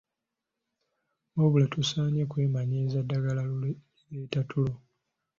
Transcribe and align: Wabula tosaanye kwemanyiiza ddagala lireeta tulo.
Wabula 1.37 1.65
tosaanye 1.73 2.23
kwemanyiiza 2.31 2.99
ddagala 3.03 3.41
lireeta 3.59 4.41
tulo. 4.49 4.73